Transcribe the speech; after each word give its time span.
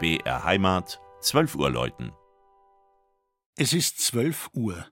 BR 0.00 0.44
Heimat, 0.44 1.00
12 1.22 1.56
Uhr 1.56 1.70
läuten. 1.70 2.12
Es 3.56 3.72
ist 3.72 3.98
12 4.00 4.50
Uhr. 4.52 4.86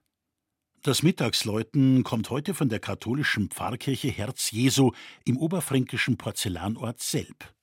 Das 0.83 1.01
Mittagsläuten 1.01 2.03
kommt 2.03 2.29
heute 2.29 2.53
von 2.53 2.67
der 2.67 2.81
katholischen 2.81 3.49
Pfarrkirche 3.49 4.09
Herz 4.09 4.51
Jesu 4.51 4.91
im 5.23 5.37
oberfränkischen 5.37 6.17
Porzellanort 6.17 6.99
Selb. 6.99 7.53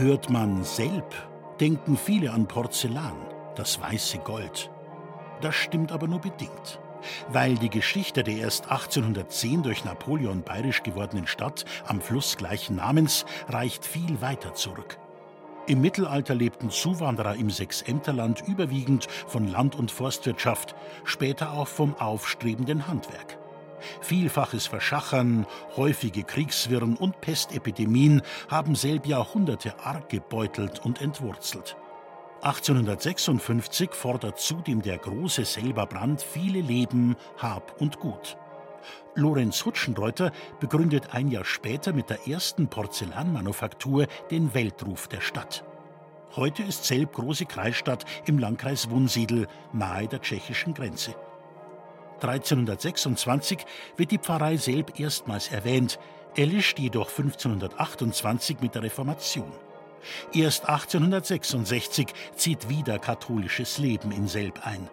Hört 0.00 0.30
man 0.30 0.64
Selb, 0.64 1.14
denken 1.60 1.94
viele 1.94 2.32
an 2.32 2.48
Porzellan, 2.48 3.18
das 3.54 3.82
weiße 3.82 4.16
Gold. 4.20 4.70
Das 5.42 5.54
stimmt 5.54 5.92
aber 5.92 6.08
nur 6.08 6.20
bedingt. 6.20 6.80
Weil 7.28 7.56
die 7.56 7.68
Geschichte 7.68 8.24
der 8.24 8.38
erst 8.38 8.70
1810 8.70 9.62
durch 9.62 9.84
Napoleon 9.84 10.42
bayerisch 10.42 10.82
gewordenen 10.82 11.26
Stadt 11.26 11.66
am 11.86 12.00
Fluss 12.00 12.38
gleichen 12.38 12.76
Namens 12.76 13.26
reicht 13.50 13.84
viel 13.84 14.22
weiter 14.22 14.54
zurück. 14.54 14.96
Im 15.66 15.82
Mittelalter 15.82 16.34
lebten 16.34 16.70
Zuwanderer 16.70 17.34
im 17.34 17.50
Sechsämterland 17.50 18.42
überwiegend 18.48 19.06
von 19.26 19.48
Land- 19.48 19.76
und 19.76 19.90
Forstwirtschaft, 19.90 20.74
später 21.04 21.52
auch 21.52 21.68
vom 21.68 21.94
aufstrebenden 21.96 22.88
Handwerk. 22.88 23.39
Vielfaches 24.00 24.66
Verschachern, 24.66 25.46
häufige 25.76 26.24
Kriegswirren 26.24 26.96
und 26.96 27.20
Pestepidemien 27.20 28.22
haben 28.48 28.74
selb 28.74 29.06
Jahrhunderte 29.06 29.78
arg 29.84 30.08
gebeutelt 30.08 30.84
und 30.84 31.00
entwurzelt. 31.00 31.76
1856 32.42 33.90
fordert 33.92 34.38
zudem 34.38 34.80
der 34.80 34.98
große 34.98 35.44
Selberbrand 35.44 36.22
viele 36.22 36.60
Leben, 36.60 37.16
Hab 37.36 37.80
und 37.80 38.00
Gut. 38.00 38.38
Lorenz 39.14 39.64
Hutschenreuter 39.64 40.32
begründet 40.58 41.12
ein 41.12 41.28
Jahr 41.28 41.44
später 41.44 41.92
mit 41.92 42.08
der 42.08 42.26
ersten 42.26 42.68
Porzellanmanufaktur 42.68 44.06
den 44.30 44.54
Weltruf 44.54 45.08
der 45.08 45.20
Stadt. 45.20 45.64
Heute 46.36 46.62
ist 46.62 46.84
Selb 46.84 47.12
große 47.12 47.44
Kreisstadt 47.44 48.04
im 48.24 48.38
Landkreis 48.38 48.88
Wunsiedel, 48.88 49.48
nahe 49.72 50.06
der 50.06 50.20
tschechischen 50.20 50.74
Grenze. 50.74 51.14
1326 52.22 53.58
wird 53.96 54.10
die 54.10 54.18
Pfarrei 54.18 54.56
Selb 54.56 54.98
erstmals 54.98 55.48
erwähnt, 55.48 55.98
erlischt 56.36 56.78
jedoch 56.78 57.08
1528 57.08 58.60
mit 58.60 58.74
der 58.74 58.82
Reformation. 58.82 59.52
Erst 60.32 60.68
1866 60.68 62.08
zieht 62.34 62.68
wieder 62.68 62.98
katholisches 62.98 63.78
Leben 63.78 64.12
in 64.12 64.28
Selb 64.28 64.66
ein. 64.66 64.88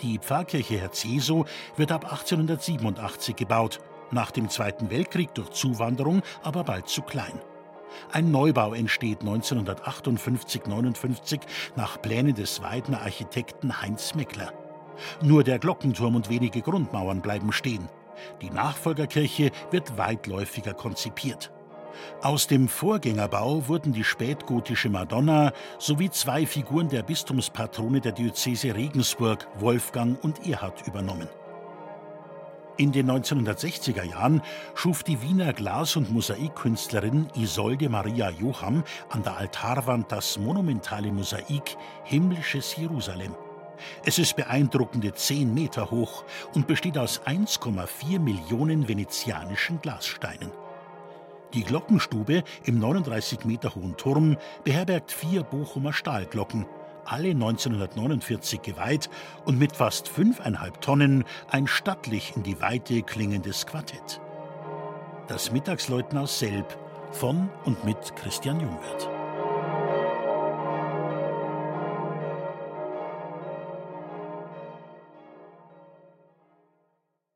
Die 0.00 0.18
Pfarrkirche 0.18 0.78
Herz 0.78 1.04
Jesu 1.04 1.44
wird 1.76 1.92
ab 1.92 2.04
1887 2.04 3.36
gebaut, 3.36 3.80
nach 4.10 4.30
dem 4.30 4.50
Zweiten 4.50 4.90
Weltkrieg 4.90 5.34
durch 5.34 5.50
Zuwanderung 5.50 6.22
aber 6.42 6.64
bald 6.64 6.88
zu 6.88 7.02
klein. 7.02 7.40
Ein 8.10 8.30
Neubau 8.30 8.74
entsteht 8.74 9.22
1958-59 9.22 11.40
nach 11.76 12.00
Plänen 12.00 12.34
des 12.34 12.62
Weidner 12.62 13.02
Architekten 13.02 13.80
Heinz 13.80 14.14
Meckler. 14.14 14.52
Nur 15.22 15.44
der 15.44 15.58
Glockenturm 15.58 16.16
und 16.16 16.28
wenige 16.28 16.62
Grundmauern 16.62 17.20
bleiben 17.20 17.52
stehen. 17.52 17.88
Die 18.40 18.50
Nachfolgerkirche 18.50 19.50
wird 19.70 19.98
weitläufiger 19.98 20.74
konzipiert. 20.74 21.50
Aus 22.22 22.46
dem 22.46 22.68
Vorgängerbau 22.68 23.68
wurden 23.68 23.92
die 23.92 24.04
spätgotische 24.04 24.88
Madonna 24.88 25.52
sowie 25.78 26.10
zwei 26.10 26.46
Figuren 26.46 26.88
der 26.88 27.02
Bistumspatrone 27.02 28.00
der 28.00 28.12
Diözese 28.12 28.74
Regensburg, 28.74 29.46
Wolfgang 29.58 30.22
und 30.22 30.46
Erhard, 30.46 30.86
übernommen. 30.86 31.28
In 32.78 32.90
den 32.90 33.10
1960er 33.10 34.02
Jahren 34.02 34.40
schuf 34.74 35.02
die 35.02 35.20
Wiener 35.20 35.52
Glas- 35.52 35.96
und 35.96 36.10
Mosaikkünstlerin 36.10 37.28
Isolde 37.36 37.90
Maria 37.90 38.30
Joham 38.30 38.82
an 39.10 39.22
der 39.22 39.36
Altarwand 39.36 40.10
das 40.10 40.38
monumentale 40.38 41.12
Mosaik 41.12 41.76
Himmlisches 42.04 42.74
Jerusalem. 42.76 43.34
Es 44.04 44.18
ist 44.18 44.36
beeindruckende 44.36 45.12
10 45.12 45.52
Meter 45.52 45.90
hoch 45.90 46.24
und 46.54 46.66
besteht 46.66 46.98
aus 46.98 47.22
1,4 47.22 48.18
Millionen 48.18 48.88
venezianischen 48.88 49.80
Glassteinen. 49.80 50.52
Die 51.54 51.64
Glockenstube 51.64 52.44
im 52.64 52.78
39 52.78 53.44
Meter 53.44 53.74
hohen 53.74 53.96
Turm 53.96 54.38
beherbergt 54.64 55.12
vier 55.12 55.42
Bochumer 55.42 55.92
Stahlglocken, 55.92 56.66
alle 57.04 57.30
1949 57.30 58.62
geweiht 58.62 59.10
und 59.44 59.58
mit 59.58 59.76
fast 59.76 60.08
fünfeinhalb 60.08 60.80
Tonnen 60.80 61.24
ein 61.50 61.66
stattlich 61.66 62.34
in 62.36 62.42
die 62.42 62.60
Weite 62.60 63.02
klingendes 63.02 63.66
Quartett. 63.66 64.20
Das 65.28 65.52
Mittagsläuten 65.52 66.18
aus 66.18 66.38
Selb 66.38 66.78
von 67.10 67.50
und 67.64 67.84
mit 67.84 68.16
Christian 68.16 68.60
Jungwirth. 68.60 69.21